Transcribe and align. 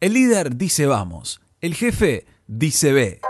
El 0.00 0.12
líder 0.12 0.56
dice 0.56 0.86
vamos, 0.86 1.40
el 1.60 1.74
jefe 1.74 2.24
dice 2.46 2.92
ve. 2.92 3.20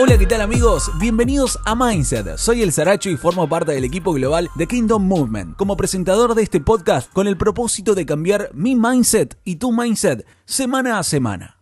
Hola, 0.00 0.18
¿qué 0.18 0.26
tal 0.26 0.40
amigos? 0.40 0.90
Bienvenidos 0.98 1.60
a 1.64 1.76
Mindset. 1.76 2.36
Soy 2.38 2.62
el 2.62 2.72
Saracho 2.72 3.08
y 3.08 3.16
formo 3.16 3.48
parte 3.48 3.70
del 3.70 3.84
equipo 3.84 4.12
global 4.12 4.50
de 4.56 4.66
Kingdom 4.66 5.06
Movement 5.06 5.56
como 5.56 5.76
presentador 5.76 6.34
de 6.34 6.42
este 6.42 6.60
podcast 6.60 7.12
con 7.12 7.28
el 7.28 7.36
propósito 7.36 7.94
de 7.94 8.04
cambiar 8.04 8.50
mi 8.52 8.74
mindset 8.74 9.38
y 9.44 9.56
tu 9.56 9.70
mindset 9.70 10.26
semana 10.44 10.98
a 10.98 11.04
semana. 11.04 11.55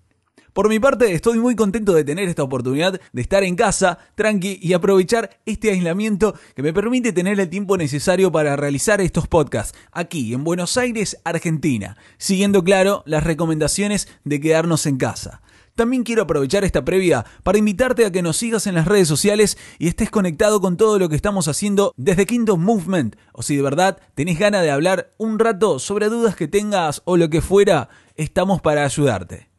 Por 0.54 0.68
mi 0.68 0.78
parte, 0.78 1.12
estoy 1.12 1.40
muy 1.40 1.56
contento 1.56 1.94
de 1.94 2.04
tener 2.04 2.28
esta 2.28 2.44
oportunidad 2.44 3.00
de 3.12 3.20
estar 3.20 3.42
en 3.42 3.56
casa, 3.56 3.98
tranqui 4.14 4.60
y 4.62 4.72
aprovechar 4.72 5.40
este 5.46 5.72
aislamiento 5.72 6.36
que 6.54 6.62
me 6.62 6.72
permite 6.72 7.12
tener 7.12 7.40
el 7.40 7.48
tiempo 7.48 7.76
necesario 7.76 8.30
para 8.30 8.54
realizar 8.54 9.00
estos 9.00 9.26
podcasts 9.26 9.76
aquí 9.90 10.32
en 10.32 10.44
Buenos 10.44 10.76
Aires, 10.76 11.20
Argentina, 11.24 11.96
siguiendo 12.18 12.62
claro 12.62 13.02
las 13.04 13.24
recomendaciones 13.24 14.06
de 14.22 14.40
quedarnos 14.40 14.86
en 14.86 14.96
casa. 14.96 15.42
También 15.74 16.04
quiero 16.04 16.22
aprovechar 16.22 16.62
esta 16.62 16.84
previa 16.84 17.26
para 17.42 17.58
invitarte 17.58 18.06
a 18.06 18.12
que 18.12 18.22
nos 18.22 18.36
sigas 18.36 18.68
en 18.68 18.76
las 18.76 18.86
redes 18.86 19.08
sociales 19.08 19.58
y 19.80 19.88
estés 19.88 20.08
conectado 20.08 20.60
con 20.60 20.76
todo 20.76 21.00
lo 21.00 21.08
que 21.08 21.16
estamos 21.16 21.48
haciendo 21.48 21.92
desde 21.96 22.26
Kingdom 22.26 22.62
Movement. 22.62 23.16
O 23.32 23.42
si 23.42 23.56
de 23.56 23.62
verdad 23.62 23.98
tenés 24.14 24.38
ganas 24.38 24.62
de 24.62 24.70
hablar 24.70 25.14
un 25.18 25.40
rato 25.40 25.80
sobre 25.80 26.10
dudas 26.10 26.36
que 26.36 26.46
tengas 26.46 27.02
o 27.06 27.16
lo 27.16 27.28
que 27.28 27.40
fuera, 27.40 27.88
estamos 28.14 28.62
para 28.62 28.84
ayudarte. 28.84 29.53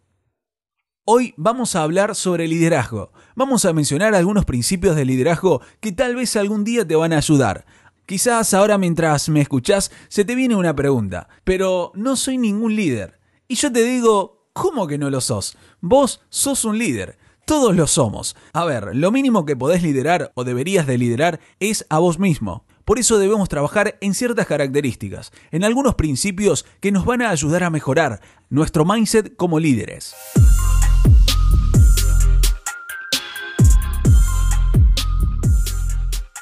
Hoy 1.08 1.36
vamos 1.38 1.76
a 1.76 1.84
hablar 1.84 2.16
sobre 2.16 2.48
liderazgo. 2.48 3.12
Vamos 3.36 3.64
a 3.64 3.74
mencionar 3.74 4.16
algunos 4.16 4.44
principios 4.44 4.96
de 4.96 5.06
liderazgo 5.06 5.62
que 5.80 5.92
tal 5.92 6.16
vez 6.16 6.36
algún 6.36 6.64
día 6.64 6.84
te 6.84 6.96
van 6.96 7.14
a 7.14 7.18
ayudar. 7.18 7.68
Quizás 8.08 8.56
ahora 8.56 8.80
mientras 8.80 9.30
me 9.30 9.40
escuchás 9.40 9.92
se 10.08 10.26
te 10.26 10.34
viene 10.34 10.56
una 10.56 10.76
pregunta, 10.76 11.28
pero 11.44 11.92
no 11.94 12.16
soy 12.16 12.40
ningún 12.40 12.76
líder. 12.76 13.20
Y 13.48 13.54
yo 13.54 13.72
te 13.72 13.84
digo, 13.84 14.48
¿cómo 14.54 14.88
que 14.88 14.98
no 14.98 15.12
lo 15.12 15.22
sos? 15.22 15.56
Vos 15.80 16.22
sos 16.30 16.66
un 16.66 16.80
líder. 16.80 17.20
Todos 17.46 17.76
lo 17.76 17.86
somos. 17.86 18.36
A 18.52 18.66
ver, 18.66 18.96
lo 18.96 19.12
mínimo 19.12 19.46
que 19.46 19.56
podés 19.56 19.84
liderar 19.84 20.32
o 20.34 20.44
deberías 20.44 20.88
de 20.88 20.98
liderar 20.98 21.40
es 21.60 21.86
a 21.90 22.00
vos 22.00 22.18
mismo. 22.18 22.66
Por 22.84 22.98
eso 22.98 23.20
debemos 23.20 23.48
trabajar 23.48 24.00
en 24.02 24.16
ciertas 24.16 24.48
características, 24.48 25.32
en 25.52 25.66
algunos 25.66 25.94
principios 25.94 26.66
que 26.80 26.92
nos 26.92 27.06
van 27.06 27.22
a 27.22 27.30
ayudar 27.30 27.64
a 27.64 27.70
mejorar 27.70 28.22
nuestro 28.50 28.86
mindset 28.86 29.36
como 29.36 29.60
líderes. 29.60 30.16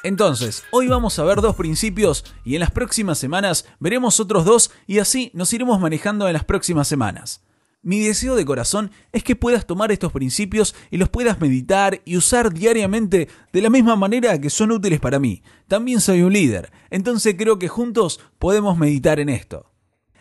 Entonces, 0.04 0.64
hoy 0.70 0.86
vamos 0.86 1.18
a 1.18 1.24
ver 1.24 1.40
dos 1.40 1.56
principios 1.56 2.26
y 2.44 2.52
en 2.52 2.60
las 2.60 2.70
próximas 2.70 3.16
semanas 3.16 3.64
veremos 3.80 4.20
otros 4.20 4.44
dos 4.44 4.70
y 4.86 4.98
así 4.98 5.30
nos 5.32 5.50
iremos 5.54 5.80
manejando 5.80 6.26
en 6.26 6.34
las 6.34 6.44
próximas 6.44 6.86
semanas. 6.86 7.42
Mi 7.80 8.00
deseo 8.00 8.36
de 8.36 8.44
corazón 8.44 8.90
es 9.12 9.24
que 9.24 9.34
puedas 9.34 9.66
tomar 9.66 9.92
estos 9.92 10.12
principios 10.12 10.74
y 10.90 10.98
los 10.98 11.08
puedas 11.08 11.40
meditar 11.40 12.02
y 12.04 12.18
usar 12.18 12.52
diariamente 12.52 13.30
de 13.50 13.62
la 13.62 13.70
misma 13.70 13.96
manera 13.96 14.38
que 14.38 14.50
son 14.50 14.72
útiles 14.72 15.00
para 15.00 15.18
mí. 15.18 15.42
También 15.68 16.02
soy 16.02 16.20
un 16.20 16.34
líder, 16.34 16.70
entonces 16.90 17.34
creo 17.38 17.58
que 17.58 17.68
juntos 17.68 18.20
podemos 18.38 18.76
meditar 18.76 19.20
en 19.20 19.30
esto. 19.30 19.72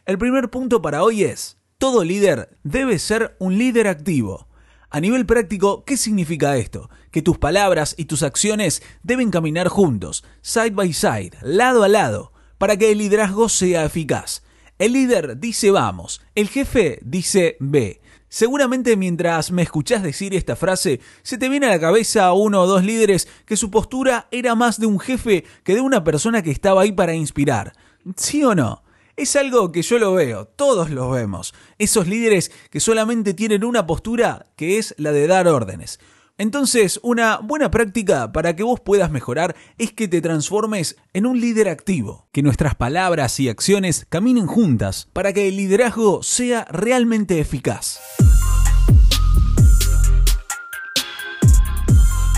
El 0.06 0.18
primer 0.18 0.50
punto 0.50 0.82
para 0.82 1.04
hoy 1.04 1.26
es, 1.26 1.58
todo 1.78 2.06
líder 2.06 2.58
debe 2.64 3.00
ser 3.00 3.36
un 3.38 3.58
líder 3.58 3.90
activo. 3.90 4.48
A 4.96 5.00
nivel 5.00 5.26
práctico, 5.26 5.84
¿qué 5.86 5.98
significa 5.98 6.56
esto? 6.56 6.88
Que 7.10 7.24
tus 7.24 7.40
palabras 7.40 7.96
y 7.98 8.06
tus 8.06 8.22
acciones 8.22 8.84
deben 9.02 9.32
caminar 9.32 9.68
juntos, 9.68 10.24
side 10.44 10.70
by 10.70 10.94
side, 10.94 11.32
lado 11.42 11.82
a 11.82 11.88
lado, 11.88 12.32
para 12.60 12.78
que 12.78 12.92
el 12.92 13.00
liderazgo 13.00 13.50
sea 13.50 13.86
eficaz. 13.86 14.44
El 14.78 14.94
líder 14.94 15.40
dice 15.40 15.72
vamos, 15.72 16.22
el 16.36 16.48
jefe 16.48 17.00
dice 17.02 17.58
ve. 17.60 18.02
Seguramente 18.30 18.96
mientras 18.96 19.50
me 19.50 19.64
escuchás 19.64 20.04
decir 20.04 20.36
esta 20.36 20.56
frase, 20.56 21.00
se 21.24 21.40
te 21.40 21.50
viene 21.50 21.66
a 21.66 21.72
la 21.72 21.80
cabeza 21.80 22.32
uno 22.34 22.62
o 22.62 22.68
dos 22.68 22.84
líderes 22.84 23.28
que 23.48 23.58
su 23.58 23.72
postura 23.72 24.28
era 24.30 24.54
más 24.54 24.80
de 24.80 24.86
un 24.86 25.00
jefe 25.00 25.44
que 25.64 25.74
de 25.74 25.82
una 25.82 26.04
persona 26.04 26.44
que 26.44 26.52
estaba 26.52 26.84
ahí 26.84 26.92
para 26.92 27.16
inspirar. 27.16 27.74
¿Sí 28.16 28.44
o 28.44 28.54
no? 28.54 28.83
Es 29.16 29.36
algo 29.36 29.72
que 29.72 29.84
yo 29.84 30.00
lo 30.00 30.14
veo, 30.14 30.46
todos 30.46 30.90
lo 30.90 31.12
vemos. 31.12 31.54
Esos 31.78 32.08
líderes 32.08 32.52
que 32.72 32.80
solamente 32.80 33.36
tienen 33.36 33.64
una 33.64 33.86
postura 33.86 34.48
que 34.56 34.80
es 34.80 34.96
la 34.98 35.12
de 35.12 35.28
dar 35.28 35.48
órdenes. 35.48 36.00
Entonces, 36.40 37.00
una 37.04 37.38
buena 37.38 37.70
práctica 37.70 38.32
para 38.32 38.56
que 38.56 38.64
vos 38.64 38.80
puedas 38.80 39.12
mejorar 39.12 39.56
es 39.78 39.94
que 39.94 40.08
te 40.08 40.20
transformes 40.20 40.96
en 41.14 41.28
un 41.28 41.40
líder 41.40 41.70
activo, 41.70 42.28
que 42.32 42.42
nuestras 42.42 42.74
palabras 42.74 43.40
y 43.40 43.50
acciones 43.50 44.08
caminen 44.10 44.48
juntas 44.48 45.08
para 45.14 45.32
que 45.32 45.48
el 45.48 45.58
liderazgo 45.58 46.24
sea 46.24 46.66
realmente 46.72 47.40
eficaz. 47.40 48.00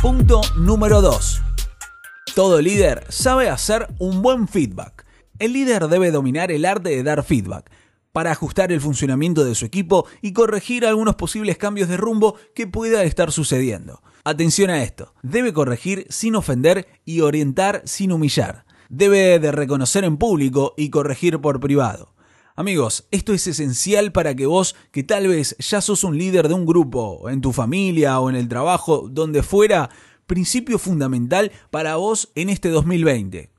Punto 0.01 0.41
número 0.57 1.01
2. 1.01 1.41
Todo 2.35 2.61
líder 2.61 3.05
sabe 3.07 3.47
hacer 3.47 3.87
un 3.97 4.21
buen 4.21 4.49
feedback. 4.49 5.04
El 5.37 5.51
líder 5.51 5.89
debe 5.89 6.11
dominar 6.11 6.49
el 6.49 6.63
arte 6.63 6.91
de 6.91 7.03
dar 7.03 7.21
feedback 7.23 7.69
para 8.13 8.31
ajustar 8.31 8.71
el 8.71 8.79
funcionamiento 8.79 9.43
de 9.43 9.53
su 9.53 9.65
equipo 9.65 10.07
y 10.21 10.31
corregir 10.31 10.85
algunos 10.85 11.15
posibles 11.15 11.57
cambios 11.57 11.89
de 11.89 11.97
rumbo 11.97 12.37
que 12.53 12.67
pueda 12.67 13.03
estar 13.03 13.33
sucediendo. 13.33 14.01
Atención 14.23 14.69
a 14.69 14.81
esto, 14.81 15.13
debe 15.23 15.51
corregir 15.51 16.07
sin 16.09 16.35
ofender 16.35 16.87
y 17.03 17.19
orientar 17.19 17.81
sin 17.83 18.13
humillar. 18.13 18.65
Debe 18.87 19.37
de 19.39 19.51
reconocer 19.51 20.05
en 20.05 20.15
público 20.15 20.73
y 20.77 20.89
corregir 20.89 21.41
por 21.41 21.59
privado. 21.59 22.15
Amigos, 22.55 23.05
esto 23.11 23.33
es 23.33 23.45
esencial 23.47 24.13
para 24.13 24.33
que 24.33 24.45
vos, 24.45 24.77
que 24.93 25.03
tal 25.03 25.27
vez 25.27 25.57
ya 25.59 25.81
sos 25.81 26.05
un 26.05 26.17
líder 26.17 26.47
de 26.47 26.53
un 26.53 26.65
grupo, 26.65 27.29
en 27.29 27.41
tu 27.41 27.51
familia 27.51 28.21
o 28.21 28.29
en 28.29 28.37
el 28.37 28.47
trabajo, 28.47 29.09
donde 29.11 29.43
fuera, 29.43 29.89
principio 30.25 30.79
fundamental 30.79 31.51
para 31.71 31.97
vos 31.97 32.31
en 32.35 32.47
este 32.47 32.69
2020. 32.69 33.54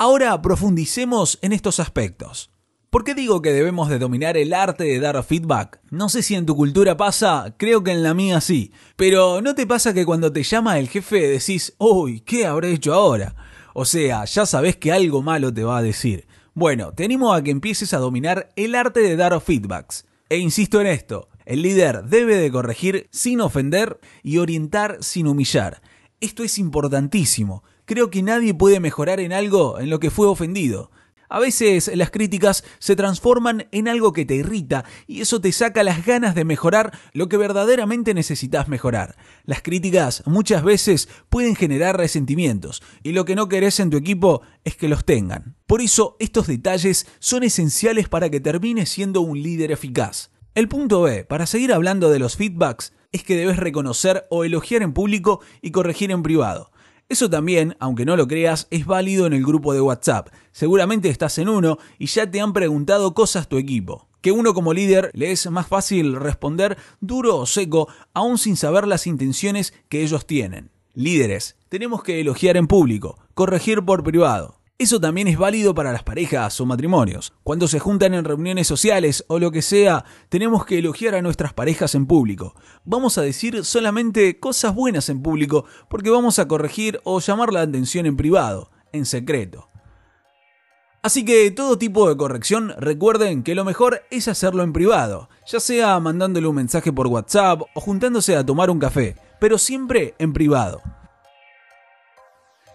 Ahora 0.00 0.40
profundicemos 0.42 1.40
en 1.42 1.52
estos 1.52 1.80
aspectos. 1.80 2.52
¿Por 2.88 3.02
qué 3.02 3.16
digo 3.16 3.42
que 3.42 3.50
debemos 3.52 3.88
de 3.88 3.98
dominar 3.98 4.36
el 4.36 4.54
arte 4.54 4.84
de 4.84 5.00
dar 5.00 5.20
feedback? 5.24 5.80
No 5.90 6.08
sé 6.08 6.22
si 6.22 6.36
en 6.36 6.46
tu 6.46 6.54
cultura 6.54 6.96
pasa, 6.96 7.56
creo 7.58 7.82
que 7.82 7.90
en 7.90 8.04
la 8.04 8.14
mía 8.14 8.40
sí. 8.40 8.70
Pero 8.94 9.42
¿no 9.42 9.56
te 9.56 9.66
pasa 9.66 9.92
que 9.92 10.06
cuando 10.06 10.32
te 10.32 10.44
llama 10.44 10.78
el 10.78 10.88
jefe 10.88 11.26
decís, 11.26 11.74
uy, 11.78 12.20
¿qué 12.20 12.46
habré 12.46 12.74
hecho 12.74 12.94
ahora? 12.94 13.34
O 13.74 13.84
sea, 13.84 14.24
ya 14.24 14.46
sabes 14.46 14.76
que 14.76 14.92
algo 14.92 15.20
malo 15.20 15.52
te 15.52 15.64
va 15.64 15.78
a 15.78 15.82
decir. 15.82 16.28
Bueno, 16.54 16.92
te 16.92 17.04
animo 17.04 17.34
a 17.34 17.42
que 17.42 17.50
empieces 17.50 17.92
a 17.92 17.98
dominar 17.98 18.50
el 18.54 18.76
arte 18.76 19.00
de 19.00 19.16
dar 19.16 19.40
feedbacks. 19.40 20.06
E 20.28 20.38
insisto 20.38 20.80
en 20.80 20.86
esto, 20.86 21.28
el 21.44 21.62
líder 21.62 22.04
debe 22.04 22.36
de 22.36 22.52
corregir 22.52 23.08
sin 23.10 23.40
ofender 23.40 23.98
y 24.22 24.38
orientar 24.38 24.98
sin 25.00 25.26
humillar. 25.26 25.82
Esto 26.20 26.44
es 26.44 26.56
importantísimo 26.58 27.64
creo 27.88 28.10
que 28.10 28.22
nadie 28.22 28.54
puede 28.54 28.80
mejorar 28.80 29.18
en 29.18 29.32
algo 29.32 29.80
en 29.80 29.88
lo 29.88 29.98
que 29.98 30.10
fue 30.10 30.26
ofendido. 30.26 30.90
A 31.30 31.40
veces 31.40 31.90
las 31.94 32.10
críticas 32.10 32.64
se 32.78 32.96
transforman 32.96 33.66
en 33.72 33.88
algo 33.88 34.12
que 34.12 34.24
te 34.24 34.34
irrita 34.34 34.84
y 35.06 35.20
eso 35.20 35.40
te 35.40 35.52
saca 35.52 35.82
las 35.82 36.06
ganas 36.06 36.34
de 36.34 36.44
mejorar 36.44 36.92
lo 37.12 37.28
que 37.28 37.36
verdaderamente 37.36 38.14
necesitas 38.14 38.68
mejorar. 38.68 39.16
Las 39.44 39.62
críticas 39.62 40.22
muchas 40.26 40.62
veces 40.62 41.08
pueden 41.28 41.54
generar 41.54 41.96
resentimientos 41.96 42.82
y 43.02 43.12
lo 43.12 43.24
que 43.24 43.34
no 43.34 43.48
querés 43.48 43.80
en 43.80 43.90
tu 43.90 43.96
equipo 43.96 44.42
es 44.64 44.76
que 44.76 44.88
los 44.88 45.04
tengan. 45.04 45.56
Por 45.66 45.80
eso 45.80 46.16
estos 46.18 46.46
detalles 46.46 47.06
son 47.18 47.42
esenciales 47.42 48.08
para 48.08 48.30
que 48.30 48.40
termines 48.40 48.90
siendo 48.90 49.22
un 49.22 49.42
líder 49.42 49.72
eficaz. 49.72 50.30
El 50.54 50.68
punto 50.68 51.02
B, 51.02 51.24
para 51.24 51.46
seguir 51.46 51.72
hablando 51.72 52.10
de 52.10 52.18
los 52.18 52.36
feedbacks, 52.36 52.92
es 53.12 53.22
que 53.22 53.36
debes 53.36 53.56
reconocer 53.56 54.26
o 54.30 54.44
elogiar 54.44 54.82
en 54.82 54.92
público 54.92 55.40
y 55.62 55.70
corregir 55.70 56.10
en 56.10 56.22
privado. 56.22 56.70
Eso 57.08 57.30
también, 57.30 57.74
aunque 57.80 58.04
no 58.04 58.16
lo 58.16 58.28
creas, 58.28 58.66
es 58.70 58.84
válido 58.84 59.26
en 59.26 59.32
el 59.32 59.42
grupo 59.42 59.72
de 59.72 59.80
WhatsApp. 59.80 60.28
Seguramente 60.52 61.08
estás 61.08 61.38
en 61.38 61.48
uno 61.48 61.78
y 61.98 62.04
ya 62.04 62.30
te 62.30 62.38
han 62.38 62.52
preguntado 62.52 63.14
cosas 63.14 63.48
tu 63.48 63.56
equipo. 63.56 64.08
Que 64.20 64.30
uno 64.30 64.52
como 64.52 64.74
líder 64.74 65.10
le 65.14 65.32
es 65.32 65.50
más 65.50 65.66
fácil 65.66 66.16
responder 66.16 66.76
duro 67.00 67.38
o 67.38 67.46
seco, 67.46 67.88
aún 68.12 68.36
sin 68.36 68.56
saber 68.56 68.86
las 68.86 69.06
intenciones 69.06 69.72
que 69.88 70.02
ellos 70.02 70.26
tienen. 70.26 70.70
Líderes, 70.92 71.56
tenemos 71.70 72.02
que 72.02 72.20
elogiar 72.20 72.58
en 72.58 72.66
público, 72.66 73.18
corregir 73.32 73.82
por 73.82 74.04
privado. 74.04 74.57
Eso 74.80 75.00
también 75.00 75.26
es 75.26 75.36
válido 75.36 75.74
para 75.74 75.90
las 75.90 76.04
parejas 76.04 76.60
o 76.60 76.64
matrimonios. 76.64 77.32
Cuando 77.42 77.66
se 77.66 77.80
juntan 77.80 78.14
en 78.14 78.24
reuniones 78.24 78.68
sociales 78.68 79.24
o 79.26 79.40
lo 79.40 79.50
que 79.50 79.60
sea, 79.60 80.04
tenemos 80.28 80.64
que 80.64 80.78
elogiar 80.78 81.16
a 81.16 81.22
nuestras 81.22 81.52
parejas 81.52 81.96
en 81.96 82.06
público. 82.06 82.54
Vamos 82.84 83.18
a 83.18 83.22
decir 83.22 83.64
solamente 83.64 84.38
cosas 84.38 84.76
buenas 84.76 85.08
en 85.08 85.20
público 85.20 85.64
porque 85.90 86.10
vamos 86.10 86.38
a 86.38 86.46
corregir 86.46 87.00
o 87.02 87.18
llamar 87.18 87.52
la 87.52 87.62
atención 87.62 88.06
en 88.06 88.16
privado, 88.16 88.70
en 88.92 89.04
secreto. 89.04 89.68
Así 91.02 91.24
que 91.24 91.50
todo 91.50 91.76
tipo 91.76 92.08
de 92.08 92.16
corrección, 92.16 92.72
recuerden 92.78 93.42
que 93.42 93.56
lo 93.56 93.64
mejor 93.64 94.02
es 94.12 94.28
hacerlo 94.28 94.62
en 94.62 94.72
privado, 94.72 95.28
ya 95.44 95.58
sea 95.58 95.98
mandándole 95.98 96.46
un 96.46 96.54
mensaje 96.54 96.92
por 96.92 97.08
WhatsApp 97.08 97.62
o 97.74 97.80
juntándose 97.80 98.36
a 98.36 98.46
tomar 98.46 98.70
un 98.70 98.78
café, 98.78 99.16
pero 99.40 99.58
siempre 99.58 100.14
en 100.20 100.32
privado. 100.32 100.82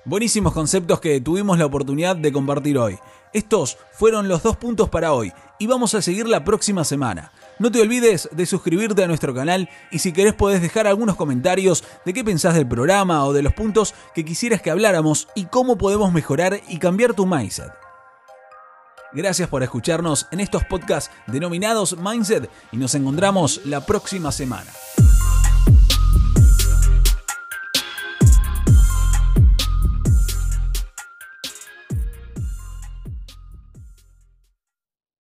Buenísimos 0.06 0.52
conceptos 0.52 1.00
que 1.00 1.22
tuvimos 1.22 1.58
la 1.58 1.66
oportunidad 1.66 2.18
de 2.18 2.34
compartir 2.34 2.78
hoy. 2.78 3.00
Estos 3.32 3.78
fueron 3.94 4.28
los 4.28 4.44
dos 4.44 4.58
puntos 4.58 4.90
para 4.90 5.14
hoy 5.14 5.32
y 5.60 5.68
vamos 5.68 5.96
a 5.96 6.02
seguir 6.02 6.28
la 6.28 6.44
próxima 6.44 6.84
semana. 6.84 7.32
No 7.58 7.72
te 7.72 7.82
olvides 7.82 8.28
de 8.34 8.46
suscribirte 8.46 9.02
a 9.02 9.08
nuestro 9.08 9.34
canal 9.34 9.70
y 9.92 10.00
si 10.00 10.12
querés 10.12 10.34
podés 10.34 10.62
dejar 10.62 10.88
algunos 10.88 11.16
comentarios 11.16 11.86
de 12.04 12.12
qué 12.12 12.22
pensás 12.22 12.54
del 12.56 12.68
programa 12.68 13.24
o 13.24 13.32
de 13.32 13.44
los 13.44 13.54
puntos 13.54 13.96
que 14.14 14.26
quisieras 14.26 14.62
que 14.62 14.72
habláramos 14.72 15.30
y 15.36 15.46
cómo 15.46 15.78
podemos 15.78 16.12
mejorar 16.12 16.60
y 16.68 16.80
cambiar 16.80 17.14
tu 17.14 17.26
mindset. 17.26 17.72
Gracias 19.14 19.48
por 19.48 19.64
escucharnos 19.64 20.28
en 20.32 20.42
estos 20.42 20.66
podcasts 20.66 21.12
denominados 21.28 21.96
Mindset 21.98 22.50
y 22.74 22.78
nos 22.78 22.94
encontramos 22.94 23.62
la 23.64 23.86
próxima 23.86 24.34
semana. 24.34 24.70